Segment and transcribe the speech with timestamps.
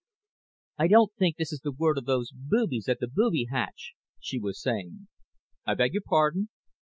[0.79, 4.39] "I don't think this is the work of those boobies at the booby hatch," she
[4.39, 5.09] was saying.
[5.63, 6.49] "I beg your pardon?"